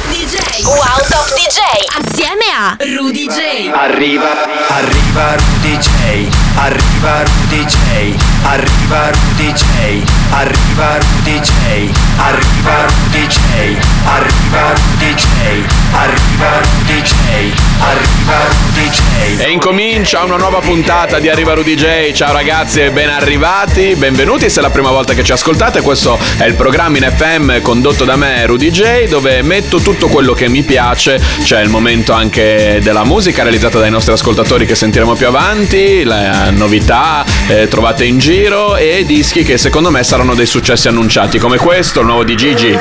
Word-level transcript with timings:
Top 0.00 0.12
DJ. 0.12 0.64
Wow 0.64 0.98
DJ. 1.36 1.60
Assieme 1.98 2.29
a 2.62 2.76
Rudy 2.78 3.26
J. 3.26 3.70
Arriva, 3.72 4.44
arriva 4.68 5.34
Rudy 5.34 5.78
J. 5.78 6.28
Arriva 6.56 7.22
Rudy 7.22 7.64
J. 7.64 8.14
Arriva 8.42 9.10
Rudy 9.10 9.52
J. 9.54 10.04
Arriva 10.30 10.98
Rudy 10.98 11.40
J. 11.40 11.50
Arriva 12.18 12.84
Rudy 12.84 13.26
J. 13.26 13.38
Arriva 14.04 14.72
Rudy 14.74 15.14
J. 15.14 15.24
Arriva 15.92 16.60
Rudy 16.60 17.00
J. 17.00 17.14
Arriva 17.80 18.38
Rudy 18.50 18.90
J. 18.90 19.40
E 19.40 19.50
incomincia 19.50 20.22
una 20.22 20.36
nuova 20.36 20.58
puntata 20.58 21.18
di 21.18 21.30
Arriva 21.30 21.54
Rudy 21.54 21.74
J. 21.76 22.12
Ciao 22.12 22.32
ragazzi 22.34 22.82
e 22.82 22.90
ben 22.90 23.08
arrivati, 23.08 23.94
benvenuti 23.96 24.50
se 24.50 24.58
è 24.60 24.62
la 24.62 24.70
prima 24.70 24.90
volta 24.90 25.14
che 25.14 25.24
ci 25.24 25.32
ascoltate. 25.32 25.80
Questo 25.80 26.18
è 26.36 26.44
il 26.44 26.54
programma 26.54 26.98
in 26.98 27.10
FM 27.10 27.62
condotto 27.62 28.04
da 28.04 28.16
me, 28.16 28.44
Rudy 28.44 28.70
J, 28.70 29.08
dove 29.08 29.40
metto 29.40 29.78
tutto 29.78 30.08
quello 30.08 30.34
che 30.34 30.48
mi 30.50 30.62
piace. 30.62 31.18
C'è 31.42 31.62
il 31.62 31.70
momento 31.70 32.12
anche 32.12 32.49
della 32.82 33.04
musica 33.04 33.42
realizzata 33.42 33.78
dai 33.78 33.90
nostri 33.90 34.12
ascoltatori 34.12 34.66
che 34.66 34.74
sentiremo 34.74 35.14
più 35.14 35.26
avanti, 35.26 36.04
le 36.04 36.50
novità 36.50 37.24
eh, 37.48 37.68
trovate 37.68 38.04
in 38.04 38.18
giro 38.18 38.76
e 38.76 39.04
dischi 39.06 39.42
che 39.42 39.58
secondo 39.58 39.90
me 39.90 40.02
saranno 40.02 40.34
dei 40.34 40.46
successi 40.46 40.88
annunciati, 40.88 41.38
come 41.38 41.56
questo, 41.58 42.00
il 42.00 42.06
nuovo 42.06 42.24
di 42.24 42.36
Gigi. 42.36 42.78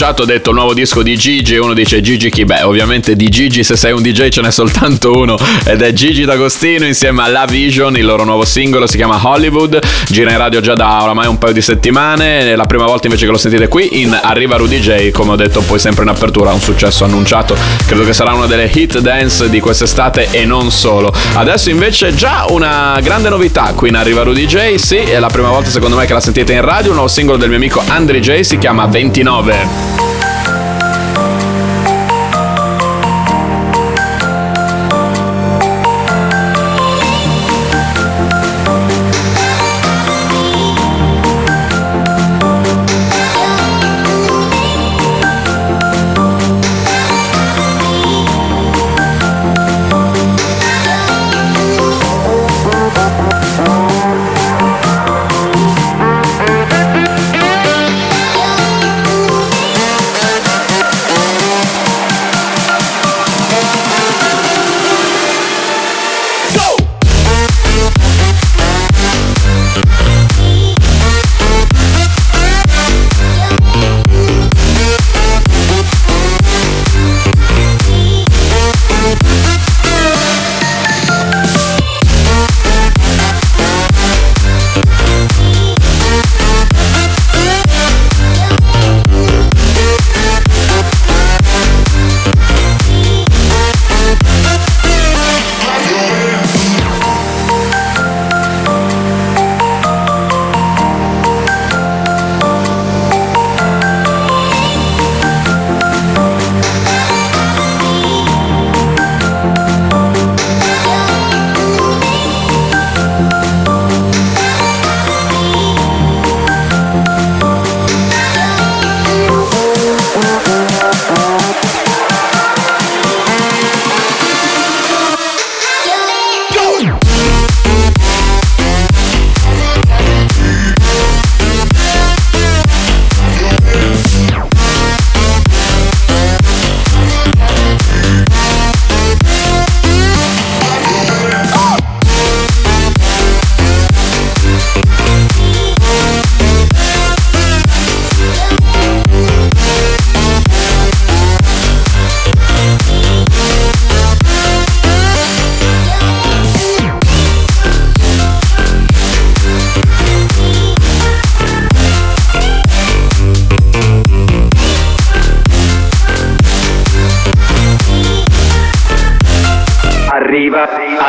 Annunciato 0.00 0.22
ho 0.22 0.24
detto 0.24 0.52
nuovo 0.52 0.72
disco 0.72 1.02
di 1.02 1.14
Gigi 1.14 1.56
e 1.56 1.58
uno 1.58 1.74
dice 1.74 2.00
Gigi 2.00 2.30
chi? 2.30 2.46
Beh 2.46 2.62
ovviamente 2.62 3.14
di 3.16 3.28
Gigi 3.28 3.62
se 3.62 3.76
sei 3.76 3.92
un 3.92 4.00
DJ 4.00 4.28
ce 4.28 4.40
n'è 4.40 4.50
soltanto 4.50 5.12
uno 5.12 5.36
ed 5.64 5.82
è 5.82 5.92
Gigi 5.92 6.24
D'Agostino 6.24 6.86
insieme 6.86 7.22
a 7.22 7.28
La 7.28 7.44
Vision, 7.44 7.94
il 7.96 8.06
loro 8.06 8.24
nuovo 8.24 8.46
singolo 8.46 8.86
si 8.86 8.96
chiama 8.96 9.20
Hollywood, 9.22 9.78
gira 10.08 10.30
in 10.30 10.38
radio 10.38 10.60
già 10.60 10.72
da 10.72 11.02
oramai 11.02 11.26
un 11.26 11.36
paio 11.36 11.52
di 11.52 11.60
settimane, 11.60 12.56
la 12.56 12.64
prima 12.64 12.86
volta 12.86 13.08
invece 13.08 13.26
che 13.26 13.30
lo 13.30 13.36
sentite 13.36 13.68
qui 13.68 14.00
in 14.00 14.18
Arriva 14.22 14.56
Rudy 14.56 14.80
J, 14.80 15.10
come 15.10 15.32
ho 15.32 15.36
detto 15.36 15.60
poi 15.60 15.78
sempre 15.78 16.04
in 16.04 16.08
apertura, 16.08 16.50
un 16.50 16.60
successo 16.60 17.04
annunciato, 17.04 17.54
credo 17.84 18.04
che 18.04 18.14
sarà 18.14 18.32
una 18.32 18.46
delle 18.46 18.70
hit 18.72 19.00
dance 19.00 19.50
di 19.50 19.60
quest'estate 19.60 20.28
e 20.30 20.46
non 20.46 20.70
solo. 20.70 21.12
Adesso 21.34 21.68
invece 21.68 22.14
già 22.14 22.46
una 22.48 22.98
grande 23.02 23.28
novità 23.28 23.72
qui 23.74 23.90
in 23.90 23.96
Arriva 23.96 24.22
Rudy 24.22 24.46
J, 24.46 24.76
sì, 24.76 24.96
è 24.96 25.18
la 25.18 25.28
prima 25.28 25.50
volta 25.50 25.68
secondo 25.68 25.96
me 25.96 26.06
che 26.06 26.14
la 26.14 26.20
sentite 26.20 26.54
in 26.54 26.62
radio, 26.62 26.88
un 26.90 26.96
nuovo 26.96 27.10
singolo 27.10 27.36
del 27.36 27.48
mio 27.48 27.58
amico 27.58 27.82
Andre 27.86 28.20
J, 28.20 28.40
si 28.40 28.56
chiama 28.56 28.86
29. 28.86 29.89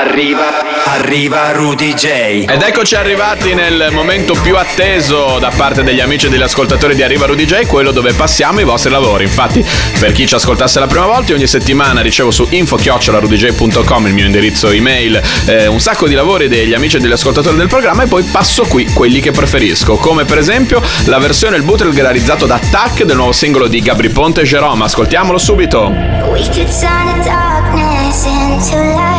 Arriva, 0.04 0.64
arriva, 0.86 1.52
Rudy 1.52 1.94
J. 1.94 2.46
Ed 2.50 2.64
eccoci 2.64 2.96
arrivati 2.96 3.54
nel 3.54 3.90
momento 3.92 4.34
più 4.42 4.58
atteso 4.58 5.38
da 5.38 5.52
parte 5.56 5.84
degli 5.84 6.00
amici 6.00 6.26
e 6.26 6.30
degli 6.30 6.42
ascoltatori 6.42 6.96
di 6.96 7.04
Arriva 7.04 7.28
Rudy 7.28 7.46
J, 7.46 7.68
quello 7.68 7.92
dove 7.92 8.12
passiamo 8.14 8.60
i 8.60 8.64
vostri 8.64 8.90
lavori. 8.90 9.26
Infatti, 9.26 9.64
per 10.00 10.12
chi 10.12 10.26
ci 10.26 10.34
ascoltasse 10.34 10.80
la 10.80 10.88
prima 10.88 11.06
volta, 11.06 11.34
ogni 11.34 11.46
settimana 11.46 12.02
ricevo 12.02 12.32
su 12.32 12.48
info-rudyj.com 12.50 14.08
il 14.08 14.14
mio 14.14 14.26
indirizzo 14.26 14.72
email, 14.72 15.22
eh, 15.46 15.68
un 15.68 15.80
sacco 15.80 16.08
di 16.08 16.16
lavori 16.16 16.48
degli 16.48 16.74
amici 16.74 16.98
e 16.98 17.00
degli 17.00 17.12
ascoltatori 17.12 17.56
del 17.56 17.68
programma 17.68 18.02
e 18.02 18.08
poi 18.08 18.24
passo 18.24 18.64
qui 18.64 18.86
quelli 18.92 19.20
che 19.20 19.30
preferisco, 19.30 19.98
come 19.98 20.26
per 20.26 20.40
esempio 20.40 20.82
la 21.06 21.20
versione 21.20 21.58
il 21.58 21.64
bootleg 21.64 21.94
realizzato 21.94 22.48
da 22.48 22.60
Tac 22.72 23.04
del 23.04 23.18
nuovo 23.18 23.34
singolo 23.34 23.68
di 23.68 23.80
Gabri 23.82 24.10
Ponte 24.10 24.42
e 24.42 24.46
Jerome. 24.46 24.84
Ascoltiamolo 24.84 25.38
subito. 25.38 25.90
We 26.28 26.42
could 26.50 26.72
turn 26.80 27.20
the 27.20 27.24
darkness 27.24 28.26
into 28.26 28.78
light. 28.78 29.11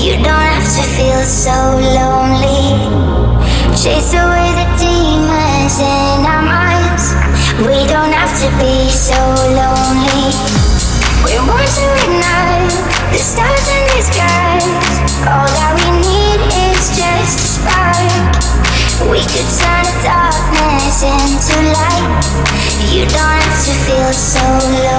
You 0.00 0.16
don't 0.16 0.24
have 0.24 0.64
to 0.64 0.84
feel 0.96 1.22
so 1.28 1.52
lonely. 1.76 2.72
Chase 3.76 4.16
away 4.16 4.48
the 4.56 4.68
demons 4.80 5.76
in 5.76 6.24
our 6.24 6.40
minds. 6.40 7.12
We 7.60 7.84
don't 7.84 8.08
have 8.08 8.32
to 8.40 8.48
be 8.56 8.88
so 8.88 9.20
lonely. 9.52 10.32
We're 11.20 11.44
born 11.44 11.68
to 11.68 11.86
ignite 12.00 12.72
the 13.12 13.20
stars 13.20 13.68
in 13.68 13.84
the 13.92 14.00
skies. 14.00 14.64
All 15.28 15.44
that 15.44 15.76
we 15.76 15.92
need 16.00 16.40
is 16.48 16.96
just 16.96 17.36
a 17.36 17.48
spark. 17.60 18.40
We 19.04 19.20
could 19.20 19.48
turn 19.60 19.84
the 19.84 19.96
darkness 20.00 21.04
into 21.04 21.60
light. 21.76 22.24
You 22.88 23.04
don't 23.04 23.36
have 23.36 23.64
to 23.68 23.72
feel 23.84 24.12
so 24.16 24.40
lonely. 24.40 24.89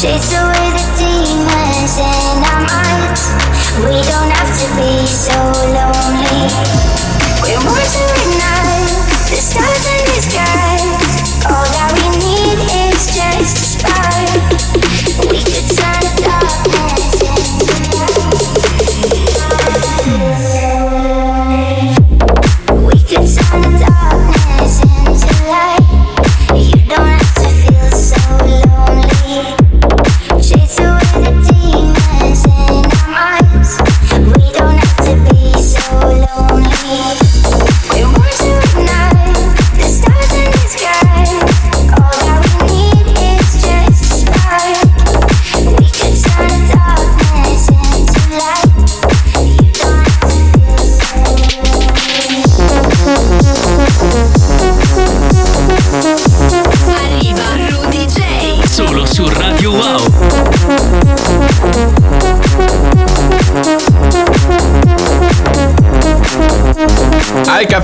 Chase 0.00 0.32
away 0.32 0.70
the 0.72 0.86
demons 0.96 1.98
in 1.98 2.42
our 2.42 2.60
minds. 2.64 3.28
We 3.84 4.00
don't 4.08 4.30
have 4.30 4.48
to 4.58 4.66
be 4.80 5.06
so 5.06 5.36
lonely. 5.76 6.79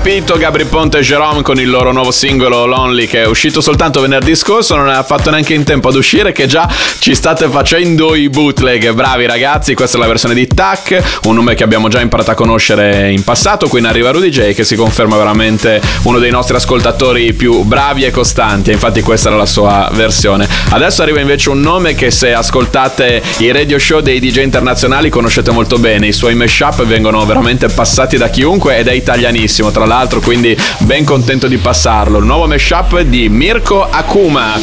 Capito 0.07 0.37
Gabri 0.37 0.63
Ponte 0.63 0.99
e 0.99 1.01
Jerome 1.01 1.41
con 1.41 1.59
il 1.59 1.69
loro 1.69 1.91
nuovo 1.91 2.11
singolo 2.11 2.65
Lonely 2.65 3.07
che 3.07 3.23
è 3.23 3.27
uscito 3.27 3.59
soltanto 3.59 3.99
venerdì 3.99 4.37
scorso, 4.37 4.77
non 4.77 4.87
ha 4.87 5.03
fatto 5.03 5.29
neanche 5.29 5.53
in 5.53 5.65
tempo 5.65 5.89
ad 5.89 5.95
uscire 5.95 6.31
che 6.31 6.45
già 6.45 6.65
ci 6.99 7.13
state 7.13 7.49
facendo 7.49 8.15
i 8.15 8.29
bootleg. 8.29 8.93
Bravi 8.93 9.25
ragazzi, 9.25 9.73
questa 9.73 9.97
è 9.97 9.99
la 9.99 10.07
versione 10.07 10.33
di 10.33 10.47
Tac, 10.47 11.19
un 11.23 11.35
nome 11.35 11.55
che 11.55 11.63
abbiamo 11.65 11.89
già 11.89 11.99
imparato 11.99 12.31
a 12.31 12.35
conoscere 12.35 13.11
in 13.11 13.21
passato, 13.25 13.67
qui 13.67 13.79
in 13.79 13.85
arriva 13.85 14.11
Rudy 14.11 14.29
J 14.29 14.53
che 14.53 14.63
si 14.63 14.77
conferma 14.77 15.17
veramente 15.17 15.81
uno 16.03 16.19
dei 16.19 16.31
nostri 16.31 16.55
ascoltatori 16.55 17.33
più 17.33 17.63
bravi 17.63 18.05
e 18.05 18.09
costanti, 18.09 18.71
infatti 18.71 19.01
questa 19.01 19.27
era 19.27 19.37
la 19.37 19.45
sua 19.45 19.89
versione. 19.91 20.47
Adesso 20.69 21.01
arriva 21.01 21.19
invece 21.19 21.49
un 21.49 21.59
nome 21.59 21.95
che 21.95 22.11
se 22.11 22.33
ascoltate 22.33 23.21
i 23.39 23.51
radio 23.51 23.77
show 23.77 23.99
dei 23.99 24.21
DJ 24.21 24.43
internazionali 24.43 25.09
conoscete 25.09 25.51
molto 25.51 25.77
bene, 25.79 26.07
i 26.07 26.13
suoi 26.13 26.33
mashup 26.33 26.85
vengono 26.85 27.25
veramente 27.25 27.67
passati 27.67 28.15
da 28.15 28.29
chiunque 28.29 28.77
ed 28.77 28.87
è 28.87 28.93
italianissimo 28.93 29.69
tra 29.69 29.81
l'altro, 29.81 29.95
quindi 30.21 30.55
ben 30.79 31.03
contento 31.03 31.47
di 31.47 31.57
passarlo. 31.57 32.19
Il 32.19 32.25
nuovo 32.25 32.45
mashup 32.45 33.01
di 33.01 33.29
Mirko 33.29 33.87
Akuma. 33.89 34.59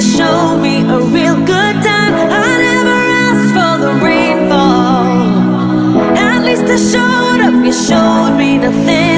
Show 0.00 0.56
me 0.56 0.80
a 0.88 0.98
real 0.98 1.36
good 1.36 1.82
time. 1.82 2.14
I 2.14 2.56
never 2.58 3.00
asked 3.28 3.52
for 3.52 3.76
the 3.84 3.92
rainfall. 4.02 5.06
At 6.16 6.42
least 6.42 6.64
I 6.64 6.76
showed 6.76 7.40
up. 7.42 7.62
You 7.62 7.72
showed 7.72 8.36
me 8.36 8.56
nothing 8.56 9.09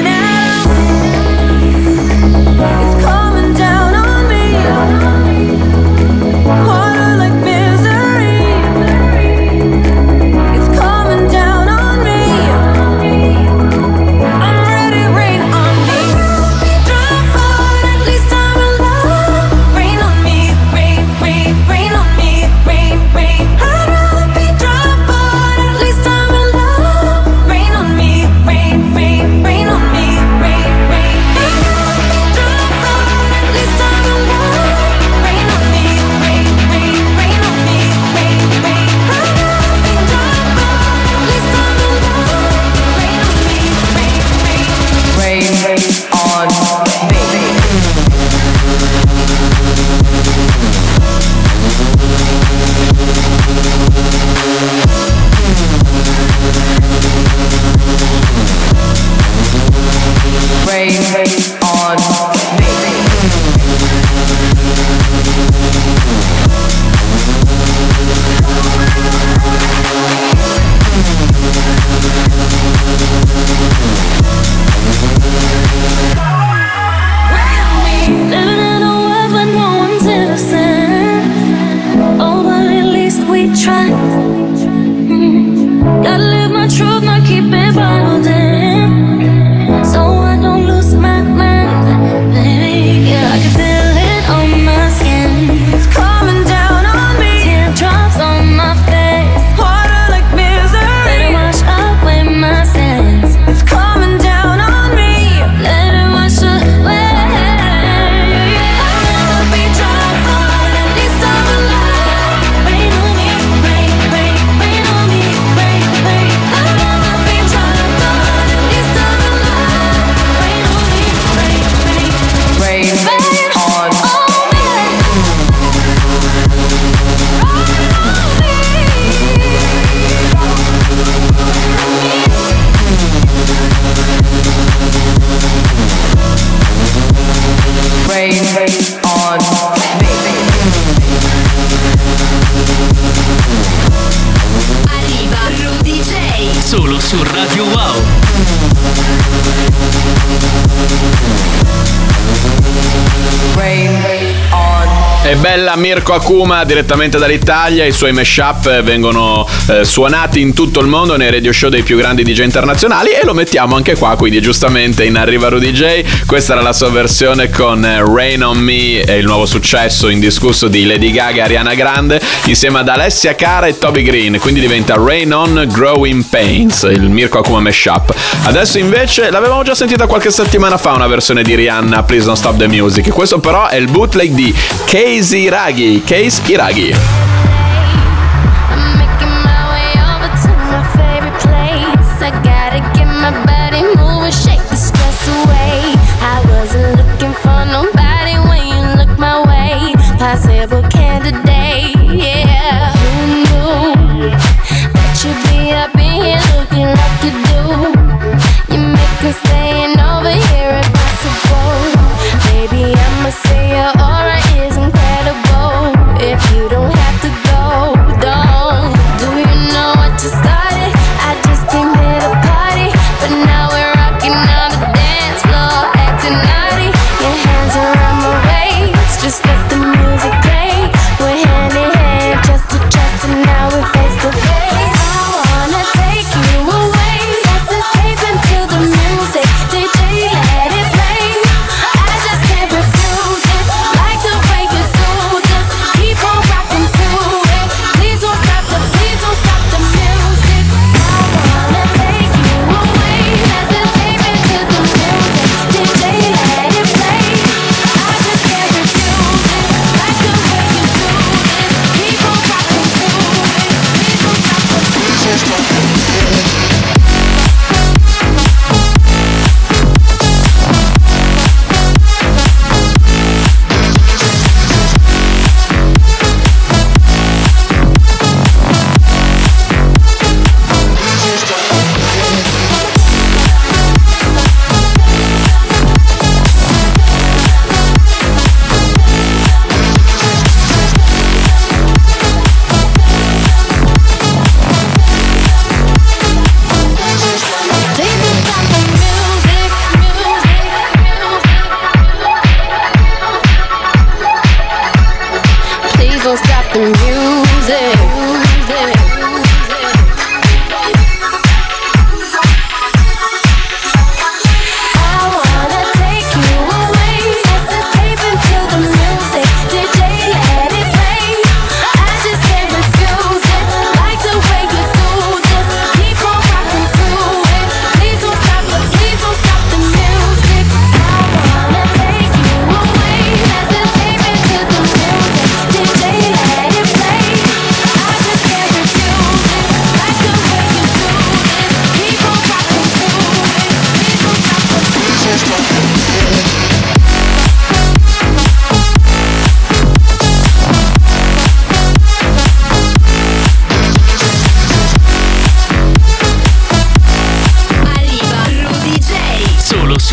Akuma 156.23 156.63
direttamente 156.63 157.17
dall'Italia, 157.17 157.83
i 157.83 157.91
suoi 157.91 158.13
mashup 158.13 158.67
eh, 158.67 158.81
vengono 158.81 159.45
eh, 159.67 159.83
suonati 159.83 160.39
in 160.39 160.53
tutto 160.53 160.79
il 160.79 160.87
mondo 160.87 161.17
nei 161.17 161.29
radio 161.29 161.51
show 161.51 161.69
dei 161.69 161.83
più 161.83 161.97
grandi 161.97 162.23
DJ 162.23 162.43
internazionali 162.43 163.09
e 163.09 163.25
lo 163.25 163.33
mettiamo 163.33 163.75
anche 163.75 163.97
qua, 163.97 164.15
quindi 164.15 164.39
giustamente 164.39 165.03
in 165.03 165.17
Arriva 165.17 165.49
Rudy 165.49 165.73
J. 165.73 166.25
Questa 166.25 166.53
era 166.53 166.61
la 166.61 166.71
sua 166.71 166.89
versione 166.91 167.49
con 167.49 167.83
eh, 167.83 168.01
Rain 168.01 168.41
on 168.41 168.57
Me 168.57 169.01
e 169.01 169.17
il 169.17 169.25
nuovo 169.25 169.45
successo 169.45 170.07
indiscusso 170.07 170.69
di 170.69 170.85
Lady 170.85 171.11
Gaga 171.11 171.39
e 171.39 171.41
Ariana 171.41 171.73
Grande 171.73 172.21
insieme 172.45 172.79
ad 172.79 172.87
Alessia 172.87 173.35
Cara 173.35 173.67
e 173.67 173.77
Toby 173.77 174.03
Green, 174.03 174.39
quindi 174.39 174.61
diventa 174.61 174.95
Rain 174.95 175.33
on 175.33 175.67
Growing 175.69 176.23
Pains, 176.23 176.83
il 176.83 177.09
Mirko 177.09 177.39
Akuma 177.39 177.59
mashup. 177.59 178.15
Adesso 178.43 178.77
invece 178.77 179.29
l'avevamo 179.29 179.63
già 179.63 179.75
sentita 179.75 180.07
qualche 180.07 180.31
settimana 180.31 180.77
fa 180.77 180.93
una 180.93 181.07
versione 181.07 181.43
di 181.43 181.53
Rihanna, 181.53 182.03
Please 182.03 182.23
Don't 182.23 182.37
Stop 182.37 182.55
the 182.55 182.67
Music. 182.67 183.09
Questo 183.09 183.39
però 183.39 183.67
è 183.67 183.75
il 183.75 183.89
bootleg 183.89 184.31
di 184.31 184.55
Case 184.85 185.35
Iraghi, 185.35 186.01
Case 186.13 186.43
Iraghi. 186.47 187.32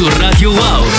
Su 0.00 0.08
Radio 0.18 0.50
Wow. 0.50 0.89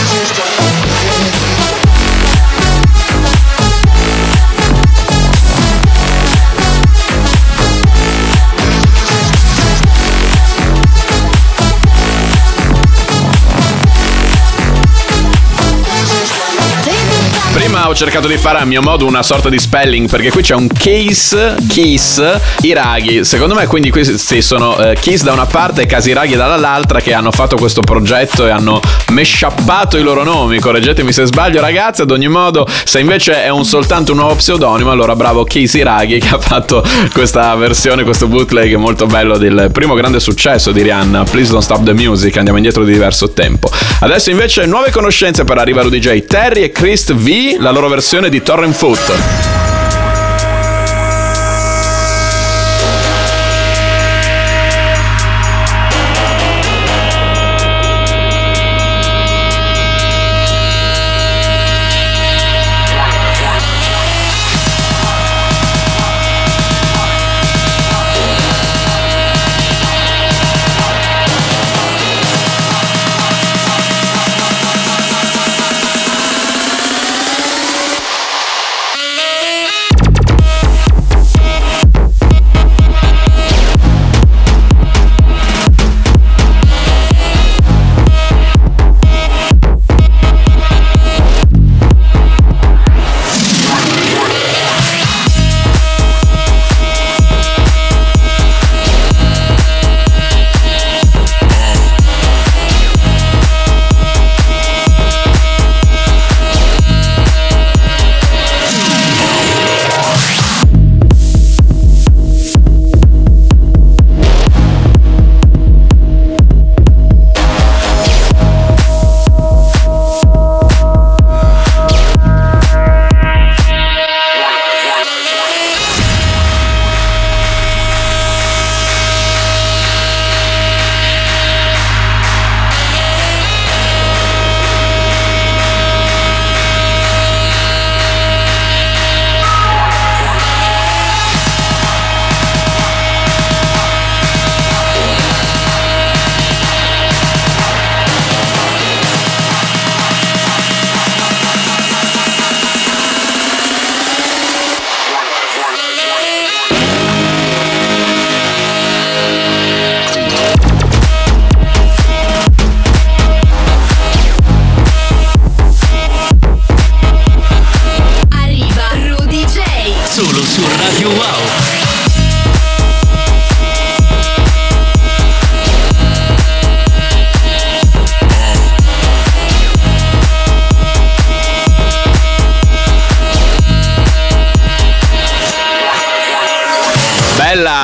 Ho 17.91 17.95
cercato 17.95 18.29
di 18.29 18.37
fare 18.37 18.59
a 18.59 18.63
mio 18.63 18.81
modo 18.81 19.05
una 19.05 19.21
sorta 19.21 19.49
di 19.49 19.59
spelling 19.59 20.09
perché 20.09 20.31
qui 20.31 20.41
c'è 20.41 20.55
un 20.55 20.67
case, 20.67 21.57
kiss, 21.67 22.23
Iraghi. 22.61 23.25
Secondo 23.25 23.53
me 23.53 23.67
quindi 23.67 23.91
questi 23.91 24.41
sono 24.41 24.77
eh, 24.77 24.95
Kiss 24.95 25.23
da 25.23 25.33
una 25.33 25.45
parte 25.45 25.81
e 25.81 25.85
Casiraghi 25.87 26.35
dall'altra 26.35 27.01
che 27.01 27.13
hanno 27.13 27.31
fatto 27.31 27.57
questo 27.57 27.81
progetto 27.81 28.47
e 28.47 28.49
hanno 28.49 28.79
meshappato 29.11 29.97
i 29.97 30.01
loro 30.01 30.23
nomi. 30.23 30.59
Correggetemi 30.59 31.11
se 31.11 31.25
sbaglio 31.25 31.61
ragazzi, 31.61 32.01
ad 32.01 32.11
ogni 32.11 32.27
modo 32.27 32.67
se 32.83 32.99
invece 32.99 33.43
è 33.43 33.49
un 33.49 33.65
soltanto 33.65 34.13
un 34.13 34.17
nuovo 34.19 34.35
pseudonimo 34.35 34.89
allora 34.89 35.15
bravo 35.15 35.43
Case 35.43 35.77
Iraghi 35.77 36.19
che 36.19 36.33
ha 36.33 36.39
fatto 36.39 36.83
questa 37.13 37.53
versione, 37.55 38.03
questo 38.03 38.27
bootleg 38.27 38.75
molto 38.75 39.05
bello 39.05 39.37
del 39.37 39.69
primo 39.71 39.93
grande 39.93 40.19
successo 40.19 40.71
di 40.71 40.81
Rihanna, 40.81 41.23
Please 41.25 41.51
Don't 41.51 41.63
Stop 41.63 41.83
the 41.83 41.93
Music, 41.93 42.35
andiamo 42.37 42.57
indietro 42.57 42.83
di 42.83 42.91
diverso 42.91 43.31
tempo. 43.31 43.69
Adesso 43.99 44.29
invece 44.31 44.65
nuove 44.65 44.91
conoscenze 44.91 45.43
per 45.43 45.57
Arriva 45.57 45.81
Rudy 45.81 45.99
J, 45.99 46.25
Terry 46.25 46.63
e 46.63 46.71
Chris 46.71 47.13
V, 47.13 47.57
la 47.59 47.71
loro 47.71 47.87
versione 47.87 48.29
di 48.29 48.41
Torrent 48.41 48.75
Foot. 48.75 49.50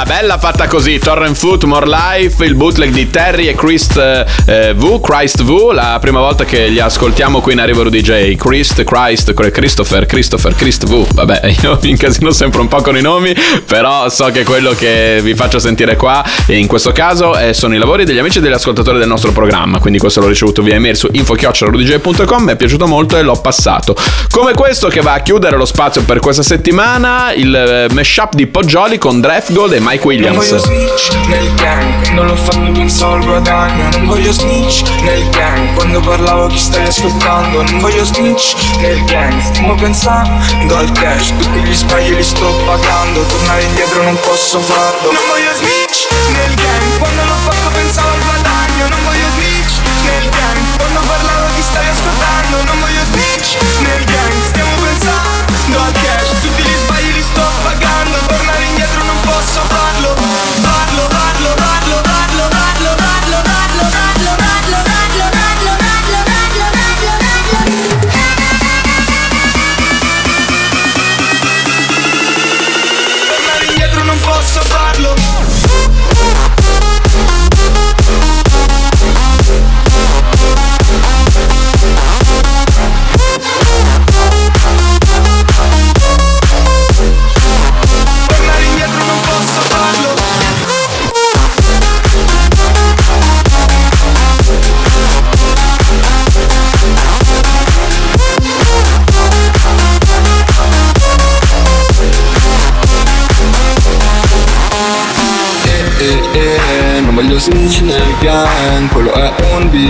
Bye-bye. 0.08 0.17
Bella, 0.28 0.40
fatta 0.42 0.68
così. 0.68 1.00
Torrent 1.00 1.38
Foot, 1.38 1.64
More 1.64 1.88
Life, 1.88 2.44
il 2.44 2.54
bootleg 2.56 2.92
di 2.92 3.10
Terry 3.10 3.48
e 3.48 3.56
Christ 3.56 4.26
eh, 4.46 4.74
V, 4.76 5.00
Christ 5.00 5.42
V, 5.44 5.72
la 5.72 6.00
prima 6.02 6.20
volta 6.20 6.44
che 6.44 6.68
li 6.68 6.82
ascoltiamo 6.82 7.40
qui 7.40 7.54
in 7.54 7.62
Arrivaro 7.62 7.90
DJ. 7.90 8.36
Christ, 8.36 8.84
Christ, 8.84 9.34
Christopher, 9.34 10.06
Christopher, 10.06 10.54
Christ 10.54 10.86
V. 10.86 11.14
Vabbè, 11.14 11.56
io 11.64 11.80
mi 11.82 11.92
incasino 11.92 12.32
sempre 12.32 12.60
un 12.60 12.68
po' 12.68 12.82
con 12.82 12.98
i 12.98 13.02
nomi, 13.02 13.34
però 13.66 14.10
so 14.10 14.26
che 14.26 14.44
quello 14.44 14.72
che 14.72 15.22
vi 15.24 15.34
faccio 15.34 15.60
sentire 15.60 15.96
qua, 15.96 16.22
in 16.48 16.68
questo 16.68 16.92
caso 16.92 17.38
eh, 17.38 17.54
sono 17.54 17.74
i 17.74 17.78
lavori 17.78 18.04
degli 18.04 18.18
amici 18.18 18.40
e 18.40 18.42
degli 18.42 18.52
ascoltatori 18.52 19.00
del 19.00 19.08
nostro 19.08 19.32
programma, 19.32 19.80
quindi 19.80 19.98
questo 19.98 20.20
l'ho 20.20 20.28
ricevuto 20.28 20.62
via 20.62 20.76
email 20.76 20.98
su 20.98 21.08
info.rodj.com, 21.10 22.44
mi 22.44 22.52
è 22.52 22.58
piaciuto 22.58 22.86
molto 22.86 23.16
e 23.16 23.22
l'ho 23.22 23.40
passato. 23.40 23.96
Come 24.30 24.54
questo 24.54 24.90
che 24.90 25.00
va 25.00 25.14
a 25.14 25.20
chiudere 25.22 25.56
lo 25.56 25.66
spazio 25.66 26.04
per 26.04 26.20
questa 26.20 26.44
settimana, 26.44 27.32
il 27.32 27.56
eh, 27.56 27.94
mashup 27.94 28.34
di 28.34 28.46
Poggioli 28.48 28.98
con 28.98 29.22
Draft 29.22 29.54
Gold 29.54 29.72
e 29.72 29.80
Mike 29.80 30.16
Non 30.17 30.17
Williams. 30.18 30.36
voglio 30.38 30.58
snitch 30.58 31.28
nel 31.28 31.54
gang, 31.56 32.08
non 32.10 32.26
lo 32.26 32.36
fanno 32.36 32.72
pensavo 32.72 33.14
al 33.16 33.26
guadagno 33.26 33.90
Non 33.92 34.06
voglio 34.06 34.32
snitch 34.32 34.84
nel 35.02 35.30
gang, 35.30 35.76
quando 35.76 36.00
parlavo 36.00 36.48
chi 36.48 36.58
stai 36.58 36.88
ascoltando. 36.88 37.62
Non 37.62 37.80
voglio 37.80 38.04
snitch 38.04 38.56
nel 38.80 39.04
gang, 39.06 39.40
stiamo 39.40 39.76
pensando 39.76 40.76
al 40.76 40.92
cash 40.92 41.34
Tutti 41.38 41.60
gli 41.60 41.74
sbagli 41.74 42.16
li 42.16 42.24
sto 42.24 42.52
pagando, 42.66 43.22
tornare 43.26 43.64
indietro 43.64 44.04
non 44.04 44.20
posso 44.22 44.60
farlo. 44.60 45.12
Non 45.12 45.22
voglio 45.28 45.54
snitch 45.54 46.08
nel 46.32 46.54
gang, 46.56 46.98
quando 46.98 47.27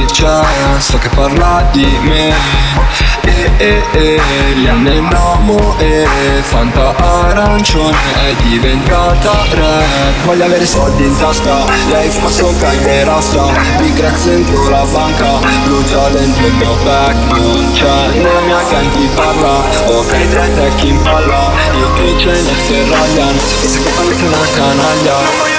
bitch, 0.07 0.25
so 0.79 0.97
che 0.97 1.09
parla 1.09 1.67
di 1.71 1.85
me. 2.01 2.33
Eh, 3.25 3.51
eh, 3.57 3.83
eh, 3.91 4.21
Lianne 4.55 4.95
in 4.95 5.09
uomo 5.11 5.75
e 5.79 6.07
Fanta 6.41 6.95
arancione 6.95 7.97
è 8.25 8.33
diventata 8.43 9.31
rap. 9.51 10.25
Voglio 10.25 10.45
avere 10.45 10.65
soldi 10.65 11.03
in 11.03 11.17
tasca 11.17 11.65
Lei 11.89 12.09
fuma 12.09 12.29
sopra 12.29 12.71
me 12.83 13.03
rasta. 13.03 13.51
Big 13.79 13.99
Rex 13.99 14.23
dentro 14.23 14.69
la 14.69 14.85
banca 14.91 15.39
Brucia 15.65 16.07
dentro 16.09 16.45
il 16.45 16.53
mio 16.53 16.75
back. 16.83 17.37
Non 17.37 17.71
c'è 17.73 18.07
nella 18.13 18.39
mia 18.41 18.61
gang 18.69 18.91
chi 18.91 19.09
parla 19.13 19.61
Ok, 19.87 20.29
tre 20.29 20.53
tech 20.55 20.83
in 20.83 21.01
palla 21.01 21.51
Io 21.77 21.93
che 21.93 22.15
ce 22.17 22.31
ne 22.31 22.53
ferragliano 22.53 23.39
Se 23.39 23.81
che 23.81 23.89
fanno 23.89 24.27
una 24.27 24.47
canaglia 24.55 25.56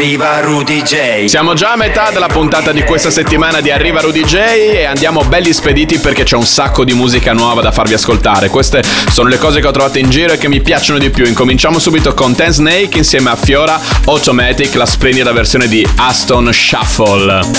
arriva 0.00 0.40
Rudy 0.40 0.80
J. 0.80 1.26
Siamo 1.26 1.52
già 1.52 1.72
a 1.72 1.76
metà 1.76 2.10
della 2.10 2.26
puntata 2.26 2.72
di 2.72 2.82
questa 2.84 3.10
settimana 3.10 3.60
di 3.60 3.70
Arriva 3.70 4.00
Rudy 4.00 4.24
J 4.24 4.34
e 4.34 4.84
andiamo 4.84 5.22
belli 5.24 5.52
spediti 5.52 5.98
perché 5.98 6.22
c'è 6.22 6.36
un 6.36 6.46
sacco 6.46 6.84
di 6.84 6.94
musica 6.94 7.34
nuova 7.34 7.60
da 7.60 7.70
farvi 7.70 7.92
ascoltare. 7.92 8.48
Queste 8.48 8.82
sono 9.10 9.28
le 9.28 9.36
cose 9.36 9.60
che 9.60 9.66
ho 9.66 9.70
trovato 9.70 9.98
in 9.98 10.08
giro 10.08 10.32
e 10.32 10.38
che 10.38 10.48
mi 10.48 10.62
piacciono 10.62 10.98
di 10.98 11.10
più. 11.10 11.26
Incominciamo 11.26 11.78
subito 11.78 12.14
con 12.14 12.34
Ten 12.34 12.50
Snake 12.50 12.96
insieme 12.96 13.28
a 13.28 13.36
Fiora 13.36 13.78
Automatic, 14.06 14.74
la 14.76 14.86
splendida 14.86 15.32
versione 15.32 15.68
di 15.68 15.86
Aston 15.96 16.50
Shuffle. 16.50 17.40
No 17.42 17.50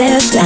myself 0.00 0.39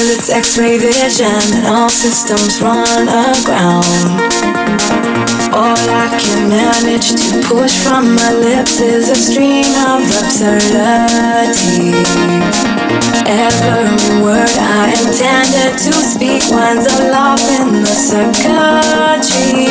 Well, 0.00 0.16
it's 0.16 0.30
X-ray 0.30 0.78
vision, 0.78 1.28
and 1.28 1.66
all 1.66 1.90
systems 1.90 2.62
run 2.62 3.04
aground. 3.04 3.84
All 5.52 5.76
I 5.76 6.08
can 6.16 6.48
manage 6.48 7.12
to 7.20 7.44
push 7.44 7.76
from 7.84 8.14
my 8.16 8.32
lips 8.32 8.80
is 8.80 9.10
a 9.10 9.14
stream 9.14 9.68
of 9.92 10.00
absurdity. 10.24 11.92
Every 13.28 14.24
word 14.24 14.48
I 14.56 14.88
intended 15.04 15.76
to 15.84 15.92
speak 15.92 16.48
winds 16.48 16.88
up 16.88 17.36
in 17.60 17.84
the 17.84 17.92
circuitry. 17.92 19.68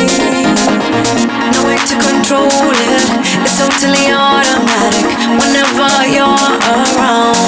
No 1.57 1.59
way 1.65 1.81
to 1.89 1.95
control 2.05 2.53
it, 2.53 3.07
it's 3.41 3.57
totally 3.57 4.13
automatic 4.13 5.09
whenever 5.41 5.68
you're 5.79 6.27
around. 6.27 7.39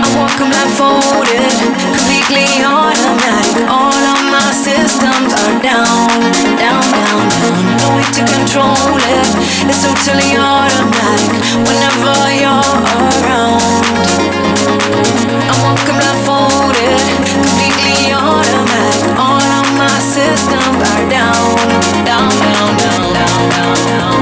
I 0.00 0.08
walk 0.16 0.32
blindfolded, 0.40 1.52
completely 1.76 2.48
automatic. 2.64 3.68
All 3.68 3.92
of 3.92 4.20
my 4.32 4.48
systems 4.56 5.36
are 5.36 5.56
down, 5.60 6.08
down, 6.56 6.80
down, 6.96 7.24
down. 7.28 7.60
No 7.76 7.88
way 7.96 8.08
to 8.08 8.24
control 8.24 8.96
it, 8.96 9.28
it's 9.68 9.84
totally 9.84 10.32
automatic 10.32 11.32
whenever 11.60 12.16
you're 12.40 12.72
around. 13.04 13.60
I'm 15.52 15.60
walking 15.60 16.00
blindfolded, 16.00 17.04
completely 17.36 18.16
automatic. 18.16 19.12
All 19.20 19.44
of 19.60 19.66
my 19.76 19.92
systems 20.00 20.80
are 20.88 21.04
down, 21.12 21.52
down, 22.08 22.32
down, 22.32 22.70
down, 22.80 23.12
down, 23.12 23.44
down, 23.52 24.15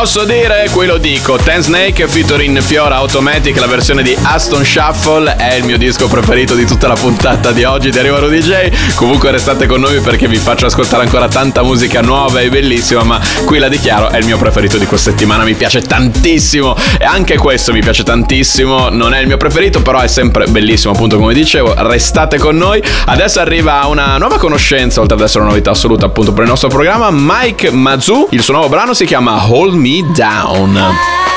posso 0.00 0.24
dire, 0.24 0.66
qui 0.72 0.86
lo 0.86 0.96
dico. 0.96 1.36
Ten 1.36 1.60
Snake 1.60 2.08
featuring 2.08 2.58
Fiora 2.62 2.96
Automatic, 2.96 3.58
la 3.58 3.66
versione 3.66 4.02
di 4.02 4.16
Aston 4.22 4.64
Shuffle, 4.64 5.36
è 5.36 5.56
il 5.56 5.64
mio 5.64 5.76
disco 5.76 6.08
preferito 6.08 6.54
di 6.54 6.64
tutta 6.64 6.88
la 6.88 6.94
puntata 6.94 7.52
di 7.52 7.64
oggi 7.64 7.90
di 7.90 7.98
Arrivaro 7.98 8.26
DJ. 8.26 8.94
Comunque 8.94 9.30
restate 9.30 9.66
con 9.66 9.78
noi 9.78 10.00
perché 10.00 10.26
vi 10.26 10.38
faccio 10.38 10.64
ascoltare 10.64 11.02
ancora 11.02 11.28
tanta 11.28 11.62
musica 11.62 12.00
nuova 12.00 12.40
e 12.40 12.48
bellissima, 12.48 13.02
ma 13.02 13.20
qui 13.44 13.58
la 13.58 13.68
dichiaro, 13.68 14.08
è 14.08 14.16
il 14.16 14.24
mio 14.24 14.38
preferito 14.38 14.78
di 14.78 14.86
questa 14.86 15.10
settimana, 15.10 15.44
mi 15.44 15.52
piace 15.52 15.82
tantissimo. 15.82 16.74
E 16.98 17.04
anche 17.04 17.36
questo 17.36 17.74
mi 17.74 17.80
piace 17.80 18.02
tantissimo, 18.02 18.88
non 18.88 19.12
è 19.12 19.20
il 19.20 19.26
mio 19.26 19.36
preferito, 19.36 19.82
però 19.82 20.00
è 20.00 20.08
sempre 20.08 20.46
bellissimo, 20.46 20.94
appunto 20.94 21.18
come 21.18 21.34
dicevo. 21.34 21.74
Restate 21.76 22.38
con 22.38 22.56
noi. 22.56 22.82
Adesso 23.04 23.38
arriva 23.38 23.84
una 23.84 24.16
nuova 24.16 24.38
conoscenza, 24.38 25.02
oltre 25.02 25.16
ad 25.16 25.22
essere 25.22 25.40
una 25.40 25.50
novità 25.50 25.72
assoluta 25.72 26.06
appunto 26.06 26.32
per 26.32 26.44
il 26.44 26.48
nostro 26.48 26.70
programma, 26.70 27.10
Mike 27.12 27.70
Mazu. 27.70 28.28
Il 28.30 28.40
suo 28.40 28.54
nuovo 28.54 28.70
brano 28.70 28.94
si 28.94 29.04
chiama 29.04 29.44
Hold 29.46 29.74
Me 29.74 29.89
me 29.90 30.02
down. 30.14 31.29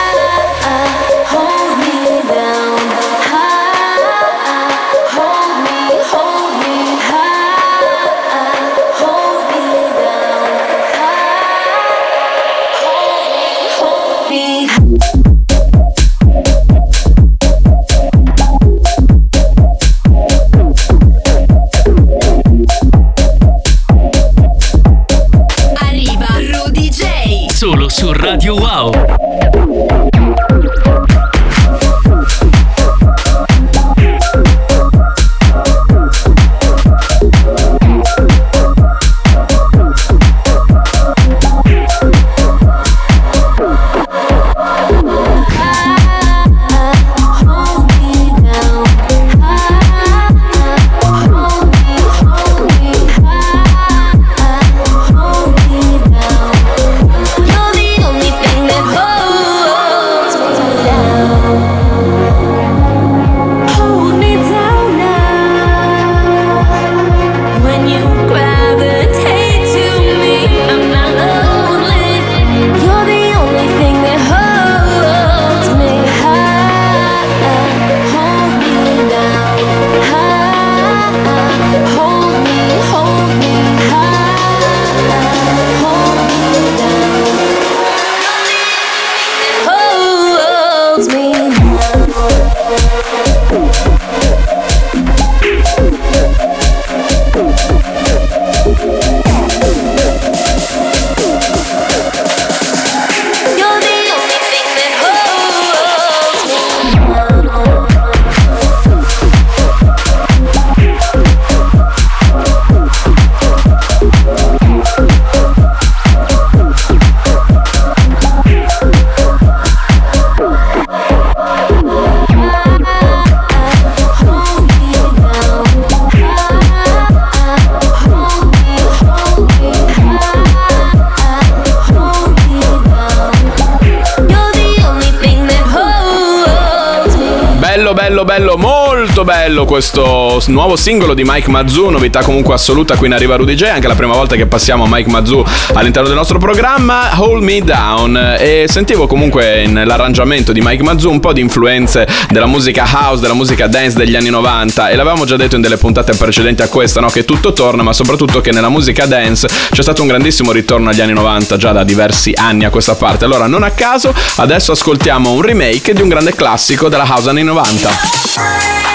Molto 139.23 139.25
bello 139.25 139.65
questo 139.65 140.41
nuovo 140.47 140.75
singolo 140.75 141.13
di 141.13 141.23
Mike 141.25 141.49
Mazzu, 141.49 141.89
novità 141.89 142.21
comunque 142.21 142.53
assoluta 142.53 142.95
qui 142.95 143.07
in 143.07 143.13
Arriva 143.13 143.35
Rudy 143.35 143.55
J, 143.55 143.63
anche 143.63 143.87
la 143.87 143.95
prima 143.95 144.13
volta 144.13 144.35
che 144.35 144.45
passiamo 144.45 144.85
Mike 144.87 145.09
Mazzu 145.09 145.43
all'interno 145.73 146.07
del 146.07 146.17
nostro 146.17 146.37
programma, 146.37 147.09
Hold 147.17 147.43
Me 147.43 147.59
Down. 147.61 148.35
E 148.37 148.65
sentivo 148.67 149.07
comunque 149.07 149.65
nell'arrangiamento 149.67 150.51
di 150.51 150.61
Mike 150.61 150.83
Mazzu 150.83 151.09
un 151.09 151.19
po' 151.19 151.33
di 151.33 151.41
influenze 151.41 152.07
della 152.29 152.45
musica 152.45 152.85
house, 152.91 153.21
della 153.21 153.33
musica 153.33 153.67
dance 153.67 153.97
degli 153.97 154.15
anni 154.15 154.29
90 154.29 154.89
e 154.89 154.95
l'avevamo 154.95 155.25
già 155.25 155.37
detto 155.37 155.55
in 155.55 155.61
delle 155.61 155.77
puntate 155.77 156.13
precedenti 156.13 156.61
a 156.61 156.67
questa, 156.67 156.99
no? 156.99 157.07
che 157.07 157.25
tutto 157.25 157.53
torna, 157.53 157.83
ma 157.83 157.93
soprattutto 157.93 158.41
che 158.41 158.51
nella 158.51 158.69
musica 158.69 159.05
dance 159.05 159.47
c'è 159.71 159.81
stato 159.81 160.01
un 160.01 160.07
grandissimo 160.07 160.51
ritorno 160.51 160.89
agli 160.89 161.01
anni 161.01 161.13
90 161.13 161.57
già 161.57 161.71
da 161.71 161.83
diversi 161.83 162.33
anni 162.35 162.65
a 162.65 162.69
questa 162.69 162.95
parte. 162.95 163.25
Allora, 163.25 163.47
non 163.47 163.63
a 163.63 163.71
caso, 163.71 164.13
adesso 164.37 164.71
ascoltiamo 164.71 165.31
un 165.31 165.41
remake 165.41 165.93
di 165.93 166.01
un 166.01 166.09
grande 166.09 166.33
classico 166.35 166.89
della 166.89 167.05
house 167.07 167.29
anni 167.29 167.43
90. 167.43 168.92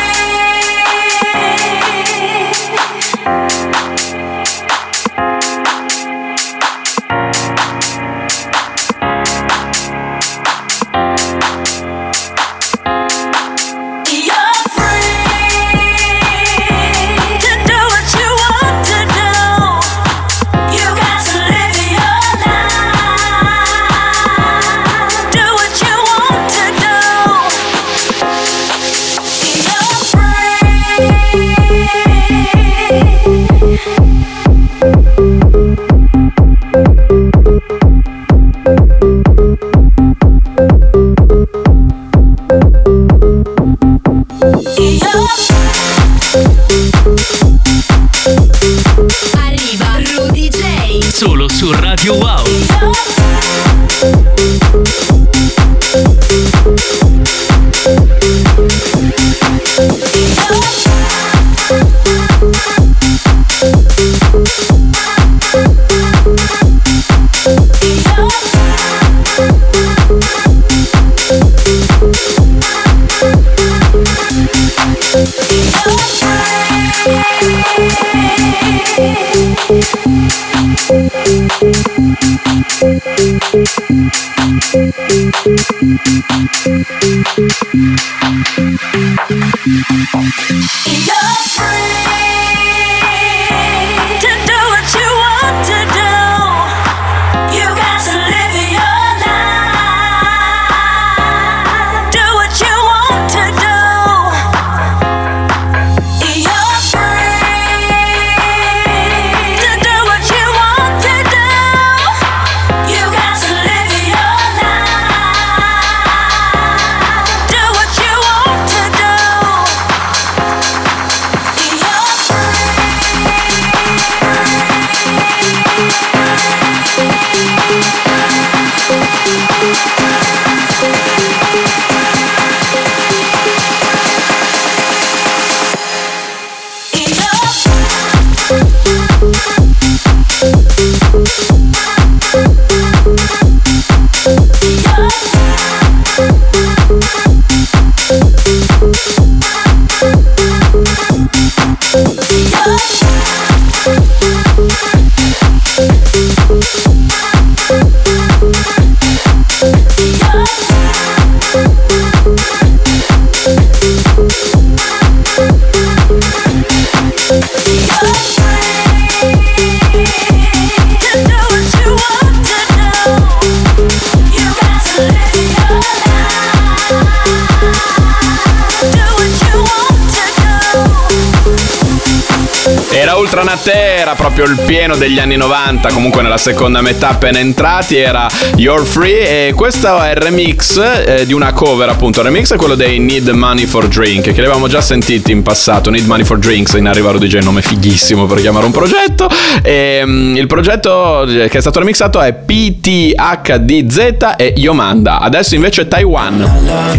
Era 184.08 184.16
proprio 184.16 184.46
il 184.46 184.58
pieno 184.64 184.96
degli 184.96 185.18
anni 185.18 185.36
90, 185.36 185.90
comunque 185.90 186.22
nella 186.22 186.38
seconda 186.38 186.80
metà 186.80 187.10
appena 187.10 187.38
entrati 187.38 187.96
era 187.96 188.26
You're 188.56 188.86
Free 188.86 189.48
e 189.48 189.52
questo 189.52 190.00
è 190.00 190.12
il 190.12 190.16
remix 190.16 190.78
eh, 190.78 191.26
di 191.26 191.34
una 191.34 191.52
cover 191.52 191.90
appunto, 191.90 192.20
il 192.20 192.26
remix 192.26 192.54
è 192.54 192.56
quello 192.56 192.74
dei 192.74 192.98
Need 192.98 193.28
Money 193.28 193.66
for 193.66 193.86
Drink 193.86 194.22
che 194.22 194.32
li 194.32 194.40
avevamo 194.40 194.66
già 194.66 194.80
sentiti 194.80 195.30
in 195.30 195.42
passato, 195.42 195.90
Need 195.90 196.06
Money 196.06 196.24
for 196.24 196.38
Drinks 196.38 196.72
in 196.74 196.86
Arriva 196.86 197.10
Rudy 197.10 197.26
J, 197.26 197.42
nome 197.42 197.60
fighissimo 197.60 198.24
per 198.24 198.40
chiamare 198.40 198.64
un 198.64 198.72
progetto. 198.72 199.28
E 199.62 200.02
mm, 200.06 200.36
il 200.36 200.46
progetto 200.46 201.24
che 201.26 201.50
è 201.50 201.60
stato 201.60 201.78
remixato 201.78 202.22
è 202.22 202.32
PTHDZ 202.32 203.98
e 204.38 204.54
Yomanda, 204.56 205.20
adesso 205.20 205.54
invece 205.54 205.86
Taiwan. 205.86 206.96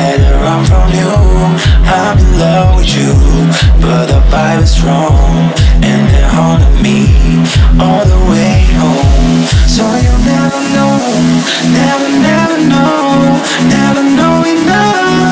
Had 0.00 0.20
run 0.40 0.64
from 0.64 0.88
you. 0.98 1.12
I'm 1.84 2.16
in 2.18 2.30
love 2.38 2.76
with 2.76 2.90
you, 2.96 3.12
but 3.84 4.06
the 4.06 4.20
vibe 4.32 4.62
is 4.62 4.80
wrong, 4.82 5.52
and 5.88 6.00
they're 6.10 6.32
haunting 6.36 6.78
me 6.86 6.98
all 7.84 8.04
the 8.12 8.20
way 8.30 8.54
home. 8.80 9.44
So 9.68 9.84
you'll 10.02 10.24
never 10.34 10.60
know, 10.76 10.92
never, 11.80 12.08
never 12.28 12.58
know, 12.72 12.96
never 13.76 14.02
know 14.18 14.36
enough 14.54 15.29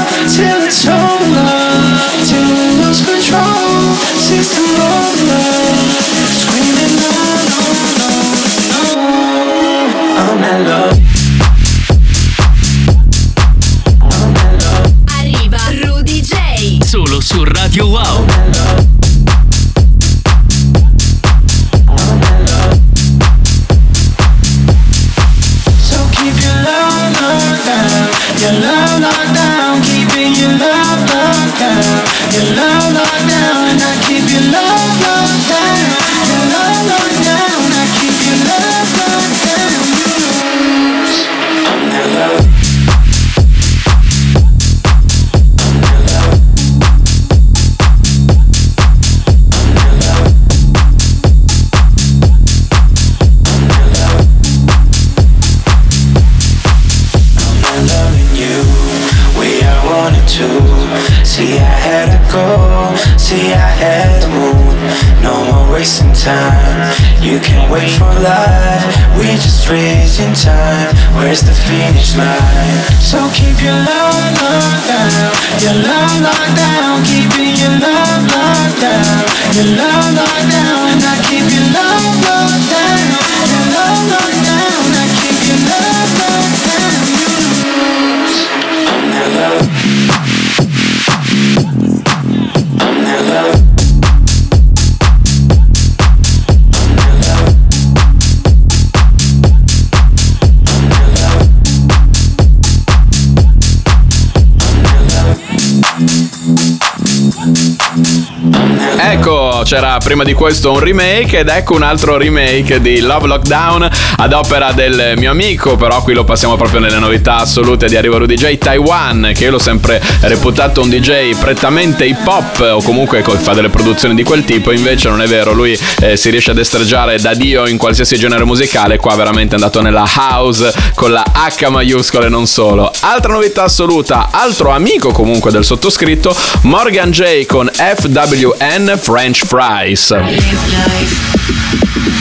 c'era 109.69 109.99
prima 110.03 110.25
di 110.25 110.33
questo 110.33 110.73
un 110.73 110.81
remake 110.81 111.41
ed 111.41 111.49
ecco 111.49 111.75
un 111.75 111.83
altro 111.83 112.17
remake 112.17 112.81
di 112.81 113.01
Love 113.01 113.27
Lockdown 113.27 113.87
ad 114.17 114.33
opera 114.33 114.73
del 114.73 115.13
mio 115.19 115.31
amico, 115.31 115.77
però 115.77 116.03
qui 116.03 116.15
lo 116.15 116.25
passiamo 116.25 116.57
proprio 116.57 116.81
nelle 116.81 116.99
novità 116.99 117.37
assolute 117.37 117.87
di 117.87 117.95
Arriva 117.95 118.17
Rudy 118.17 118.35
J 118.35 118.57
Taiwan, 118.57 119.33
che 119.35 119.45
io 119.45 119.51
l'ho 119.51 119.59
sempre 119.59 120.01
reputato 120.23 120.81
un 120.81 120.89
DJ 120.89 121.37
prettamente 121.37 122.07
hip 122.07 122.27
hop 122.27 122.61
o 122.77 122.81
comunque 122.81 123.21
co- 123.21 123.37
fa 123.37 123.53
delle 123.53 123.69
produzioni 123.69 124.15
di 124.15 124.23
quel 124.25 124.43
tipo, 124.47 124.73
invece 124.73 125.11
non 125.11 125.21
è 125.21 125.27
vero, 125.27 125.53
lui 125.53 125.79
eh, 126.01 126.17
si 126.17 126.31
riesce 126.31 126.53
a 126.53 126.55
destreggiare 126.55 127.21
da 127.21 127.35
Dio 127.35 127.67
in 127.67 127.77
qualsiasi 127.77 128.17
genere 128.17 128.45
musicale, 128.45 128.97
qua 128.97 129.17
veramente 129.17 129.51
è 129.51 129.59
andato 129.59 129.83
nella 129.83 130.09
house 130.17 130.73
con 130.95 131.13
la 131.13 131.23
H 131.31 131.69
maiuscola 131.69 132.25
e 132.25 132.31
non 132.31 132.47
solo. 132.47 132.91
Altra 133.01 133.35
novità 133.35 133.65
assoluta, 133.65 134.29
altro 134.31 134.71
amico 134.71 135.11
comunque 135.11 135.51
del 135.51 135.65
sottoscritto, 135.65 136.35
Morgan 136.63 137.11
J 137.11 137.45
con 137.45 137.71
FWN 137.71 138.99
French 138.99 139.45
Fries. 139.59 140.13
Live 140.13 140.39
life, 140.71 141.19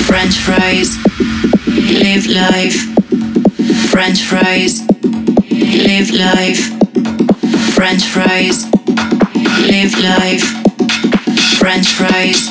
French 0.10 0.38
fries. 0.42 0.98
Live 1.70 2.26
life, 2.26 2.82
French 3.94 4.24
fries. 4.26 4.82
Live 5.54 6.10
life, 6.18 6.74
French 7.78 8.08
fries. 8.10 8.66
Live 9.70 9.94
life, 10.02 10.50
French 11.62 11.94
fries. 11.94 12.50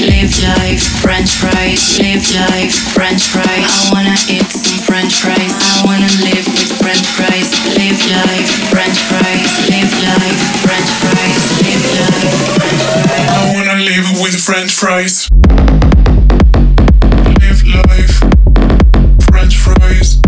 Live 0.00 0.40
life, 0.40 0.82
French 1.04 1.30
fries. 1.36 1.98
Live 2.00 2.24
life, 2.32 2.72
French 2.96 3.28
fries. 3.28 3.68
I 3.68 3.92
wanna 3.92 4.16
eat 4.32 4.48
some 4.56 4.80
French 4.88 5.20
fries. 5.20 5.52
I 5.52 5.84
wanna 5.84 6.08
live 6.24 6.46
with 6.48 6.72
French 6.80 7.04
fries. 7.12 7.52
Live 7.76 8.00
life, 8.08 8.48
French 8.72 8.98
fries. 9.04 9.52
Live 9.68 9.92
life, 10.00 10.40
French 10.64 10.90
fries. 10.96 11.44
Live 11.60 11.84
life, 12.00 12.61
live 13.84 14.20
with 14.20 14.38
French 14.38 14.72
fries. 14.72 15.28
Live 17.40 17.66
life. 17.66 18.18
French 19.26 19.56
fries. 19.56 20.22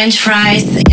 French 0.00 0.18
fries 0.22 0.89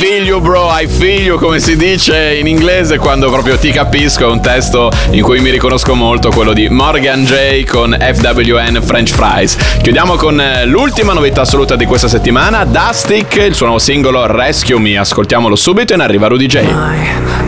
feel 0.00 0.24
you 0.24 0.40
bro, 0.40 0.66
I 0.70 0.86
feel 0.86 1.20
you 1.20 1.38
come 1.38 1.60
si 1.60 1.76
dice 1.76 2.34
in 2.34 2.46
inglese 2.46 2.96
quando 2.96 3.30
proprio 3.30 3.58
ti 3.58 3.70
capisco, 3.70 4.24
è 4.24 4.30
un 4.30 4.40
testo 4.40 4.90
in 5.10 5.20
cui 5.22 5.40
mi 5.40 5.50
riconosco 5.50 5.94
molto, 5.94 6.30
quello 6.30 6.54
di 6.54 6.70
Morgan 6.70 7.22
J 7.24 7.64
con 7.64 7.94
FWN 8.00 8.80
French 8.82 9.10
Fries. 9.10 9.58
Chiudiamo 9.82 10.14
con 10.14 10.40
eh, 10.40 10.64
l'ultima 10.64 11.12
novità 11.12 11.42
assoluta 11.42 11.76
di 11.76 11.84
questa 11.84 12.08
settimana, 12.08 12.64
Dustic, 12.64 13.36
il 13.46 13.54
suo 13.54 13.66
nuovo 13.66 13.78
singolo 13.78 14.24
Rescue 14.24 14.78
Me, 14.78 14.96
ascoltiamolo 14.96 15.54
subito 15.54 15.94
ne 15.94 16.02
arriva 16.02 16.28
Rudy 16.28 16.46
J. 16.46 16.62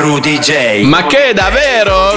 Rudy 0.03 0.41
J. 0.41 0.83
Ma 0.83 1.07
che 1.07 1.33
davvero? 1.33 1.62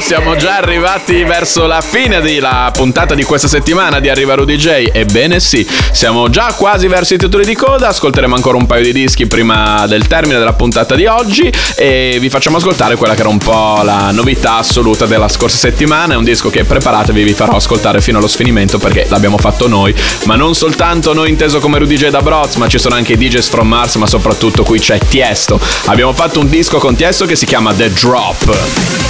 Siamo 0.05 0.35
già 0.35 0.57
arrivati 0.57 1.23
verso 1.23 1.65
la 1.65 1.81
fine 1.81 2.21
della 2.21 2.69
puntata 2.71 3.15
di 3.15 3.23
questa 3.23 3.47
settimana 3.47 3.99
di 3.99 4.07
Arriva 4.07 4.35
Rudy 4.35 4.55
J. 4.55 4.91
Ebbene 4.93 5.39
sì, 5.39 5.67
siamo 5.91 6.29
già 6.29 6.53
quasi 6.55 6.85
verso 6.85 7.15
i 7.15 7.17
titoli 7.17 7.43
di 7.43 7.55
coda, 7.55 7.87
ascolteremo 7.87 8.35
ancora 8.35 8.55
un 8.55 8.67
paio 8.67 8.83
di 8.83 8.93
dischi 8.93 9.25
prima 9.25 9.87
del 9.87 10.05
termine 10.05 10.37
della 10.37 10.53
puntata 10.53 10.93
di 10.93 11.07
oggi 11.07 11.51
e 11.75 12.19
vi 12.21 12.29
facciamo 12.29 12.57
ascoltare 12.57 12.97
quella 12.97 13.15
che 13.15 13.21
era 13.21 13.29
un 13.29 13.39
po' 13.39 13.81
la 13.81 14.11
novità 14.11 14.57
assoluta 14.57 15.07
della 15.07 15.27
scorsa 15.27 15.57
settimana, 15.57 16.13
è 16.13 16.17
un 16.17 16.23
disco 16.23 16.51
che 16.51 16.65
preparatevi 16.65 17.23
vi 17.23 17.33
farò 17.33 17.55
ascoltare 17.55 17.99
fino 17.99 18.19
allo 18.19 18.27
sfinimento 18.27 18.77
perché 18.77 19.07
l'abbiamo 19.09 19.39
fatto 19.39 19.67
noi, 19.67 19.91
ma 20.25 20.35
non 20.35 20.53
soltanto 20.53 21.15
noi 21.15 21.29
inteso 21.29 21.57
come 21.57 21.79
Rudy 21.79 21.95
J 21.95 22.09
da 22.09 22.21
Broz, 22.21 22.57
ma 22.57 22.67
ci 22.67 22.77
sono 22.77 22.93
anche 22.93 23.13
i 23.13 23.17
DJs 23.17 23.49
from 23.49 23.67
Mars, 23.67 23.95
ma 23.95 24.05
soprattutto 24.05 24.61
qui 24.61 24.77
c'è 24.77 24.99
Tiesto. 24.99 25.59
Abbiamo 25.85 26.13
fatto 26.13 26.39
un 26.39 26.47
disco 26.47 26.77
con 26.77 26.95
Tiesto 26.95 27.25
che 27.25 27.35
si 27.35 27.47
chiama 27.47 27.73
The 27.73 27.91
Drop. 27.91 29.04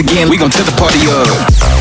Again. 0.00 0.28
We 0.28 0.36
gon' 0.36 0.50
turn 0.50 0.66
the 0.66 0.72
party 0.72 1.00
up. 1.08 1.79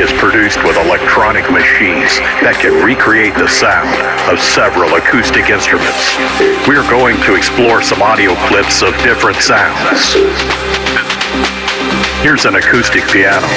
Is 0.00 0.12
produced 0.18 0.62
with 0.64 0.76
electronic 0.76 1.48
machines 1.50 2.18
that 2.44 2.56
can 2.60 2.72
recreate 2.84 3.34
the 3.34 3.48
sound 3.48 3.88
of 4.28 4.40
several 4.40 4.94
acoustic 4.96 5.48
instruments. 5.48 6.16
We 6.68 6.76
are 6.76 6.86
going 6.88 7.20
to 7.28 7.36
explore 7.36 7.82
some 7.82 8.00
audio 8.00 8.34
clips 8.48 8.82
of 8.82 8.92
different 9.04 9.38
sounds. 9.40 10.16
Here's 12.22 12.44
an 12.44 12.56
acoustic 12.56 13.04
piano. 13.08 13.48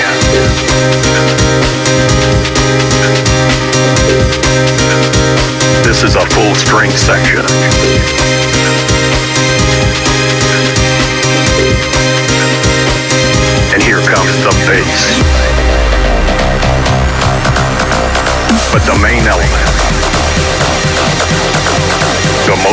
This 5.83 6.03
is 6.03 6.15
a 6.15 6.25
full 6.31 6.55
string 6.55 6.91
section. 6.91 7.43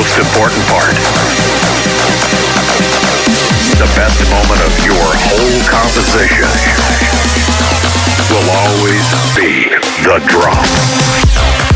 Most 0.00 0.16
important 0.16 0.64
part, 0.64 0.94
the 3.76 3.90
best 4.00 4.16
moment 4.30 4.60
of 4.64 4.72
your 4.82 4.96
whole 4.96 5.60
composition 5.68 6.48
will 8.30 8.48
always 8.48 9.04
be 9.36 9.68
the 10.02 10.16
drop. 10.26 11.69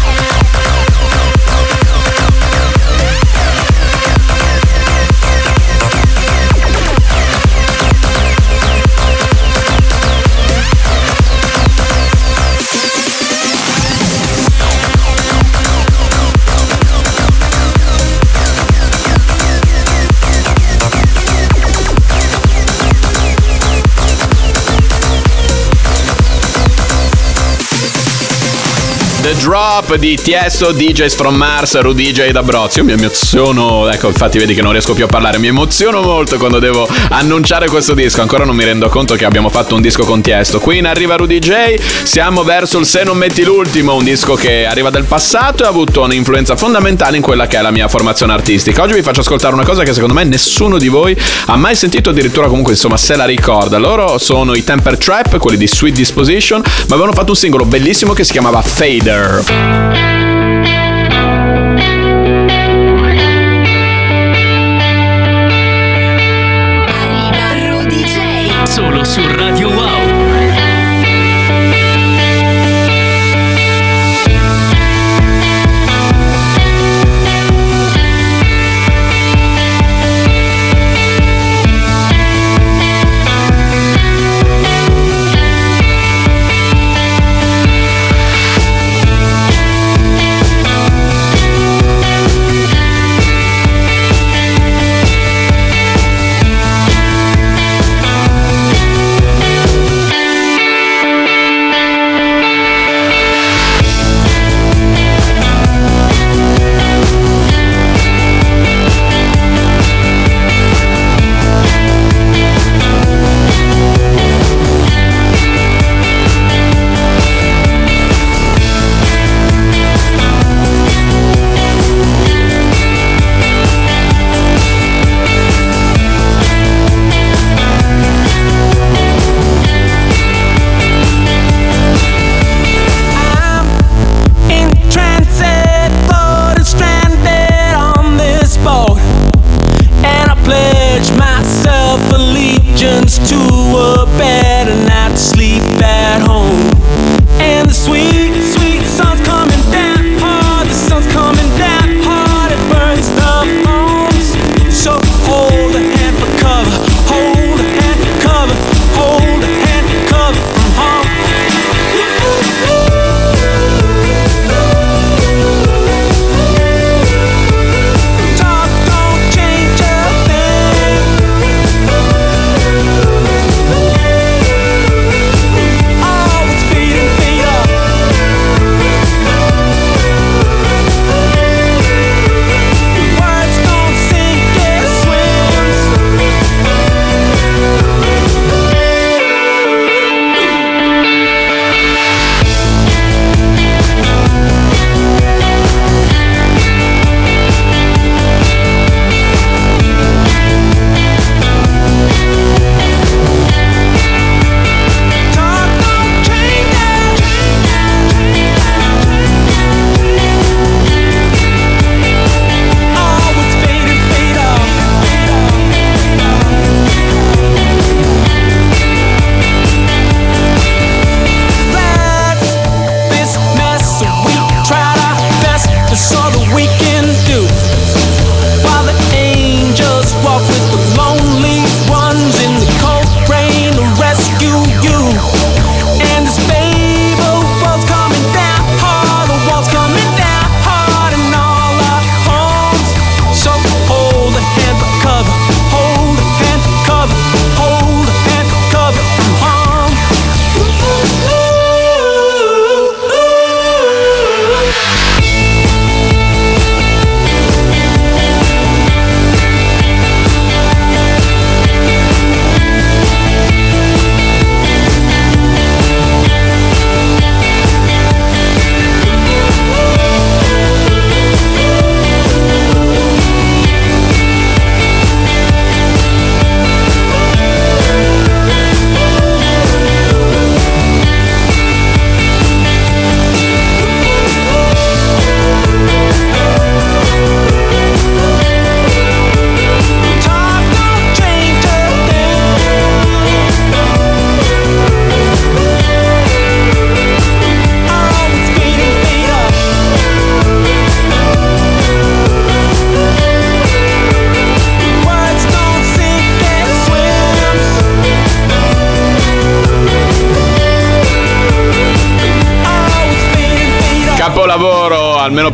Drop 29.40 29.96
di 29.96 30.16
Tiesto, 30.20 30.72
DJs 30.72 31.14
from 31.14 31.34
Mars, 31.34 31.78
Rudy 31.80 32.12
DJ 32.12 32.30
da 32.30 32.42
Brozio. 32.42 32.82
Io 32.82 32.88
mi 32.88 32.92
emoziono, 32.92 33.88
ecco, 33.88 34.08
infatti 34.08 34.38
vedi 34.38 34.54
che 34.54 34.62
non 34.62 34.72
riesco 34.72 34.92
più 34.94 35.04
a 35.04 35.06
parlare. 35.06 35.38
Mi 35.38 35.46
emoziono 35.46 36.02
molto 36.02 36.36
quando 36.36 36.58
devo 36.58 36.88
annunciare 37.08 37.66
questo 37.68 37.94
disco. 37.94 38.20
Ancora 38.20 38.44
non 38.44 38.54
mi 38.54 38.64
rendo 38.64 38.88
conto 38.88 39.14
che 39.14 39.24
abbiamo 39.24 39.48
fatto 39.48 39.74
un 39.74 39.80
disco 39.80 40.04
con 40.04 40.20
Tiesto. 40.20 40.60
Qui 40.60 40.78
in 40.78 40.86
arriva 40.86 41.16
Rudy 41.16 41.38
J. 41.38 41.76
Siamo 42.02 42.42
verso 42.42 42.78
il 42.78 42.86
Se 42.86 43.04
non 43.04 43.16
metti 43.16 43.42
l'ultimo, 43.42 43.94
un 43.94 44.04
disco 44.04 44.34
che 44.34 44.66
arriva 44.66 44.90
dal 44.90 45.04
passato 45.04 45.62
e 45.62 45.66
ha 45.66 45.70
avuto 45.70 46.02
un'influenza 46.02 46.56
fondamentale 46.56 47.16
in 47.16 47.22
quella 47.22 47.46
che 47.46 47.56
è 47.56 47.62
la 47.62 47.70
mia 47.70 47.88
formazione 47.88 48.32
artistica. 48.32 48.82
Oggi 48.82 48.94
vi 48.94 49.02
faccio 49.02 49.20
ascoltare 49.20 49.54
una 49.54 49.64
cosa 49.64 49.82
che 49.82 49.94
secondo 49.94 50.14
me 50.14 50.24
nessuno 50.24 50.76
di 50.76 50.88
voi 50.88 51.16
ha 51.46 51.56
mai 51.56 51.74
sentito, 51.74 52.10
addirittura 52.10 52.48
comunque 52.48 52.72
insomma 52.74 52.96
se 52.96 53.16
la 53.16 53.24
ricorda. 53.24 53.78
Loro 53.78 54.18
sono 54.18 54.54
i 54.54 54.62
Temper 54.62 54.98
Trap, 54.98 55.38
quelli 55.38 55.56
di 55.56 55.66
Sweet 55.66 55.94
Disposition, 55.94 56.60
ma 56.60 56.94
avevano 56.94 57.12
fatto 57.12 57.30
un 57.30 57.36
singolo 57.36 57.64
bellissimo 57.64 58.12
che 58.12 58.24
si 58.24 58.32
chiamava 58.32 58.60
Fader. 58.60 59.23
Solo 59.24 60.13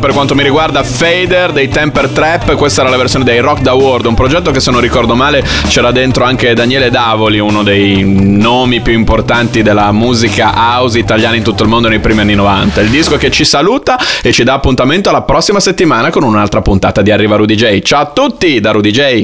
per 0.01 0.13
quanto 0.13 0.35
mi 0.35 0.43
riguarda, 0.43 0.83
Fader 0.83 1.53
dei 1.53 1.69
Temper 1.69 2.09
Trap. 2.09 2.55
Questa 2.57 2.81
era 2.81 2.91
la 2.91 2.97
versione 2.97 3.25
dei 3.25 3.39
Rock 3.39 3.61
da 3.61 3.75
World, 3.75 4.07
un 4.07 4.15
progetto 4.15 4.51
che 4.51 4.59
se 4.59 4.71
non 4.71 4.81
ricordo 4.81 5.15
male 5.15 5.45
c'era 5.69 5.93
dentro 5.93 6.25
anche 6.25 6.55
Daniele 6.55 6.91
Davoli, 6.91 7.39
uno 7.39 7.63
dei 7.63 8.03
nomi 8.03 8.81
più 8.81 8.95
importanti 8.95 9.63
della 9.63 9.93
musica 9.93 10.53
house 10.55 10.99
italiana 10.99 11.37
in 11.37 11.43
tutto 11.43 11.63
il 11.63 11.69
mondo 11.69 11.89
nei 11.89 12.01
primi 12.01 12.21
anni 12.21 12.35
90. 12.35 12.81
Il 12.81 12.89
disco 12.89 13.17
che 13.19 13.31
ci 13.31 13.45
saluta 13.45 13.99
e 14.23 14.33
ci 14.33 14.43
dà 14.43 14.55
appuntamento 14.55 15.11
alla 15.11 15.23
prossima 15.23 15.61
settimana 15.61 16.11
con 16.11 16.23
un'altra 16.23 16.63
puntata 16.63 17.03
di 17.03 17.11
Arriva 17.11 17.37
Rudy 17.37 17.55
J. 17.55 17.81
Ciao 17.83 18.01
a 18.01 18.07
tutti 18.07 18.59
da 18.59 18.71
Rudy 18.71 18.91
J. 18.91 19.19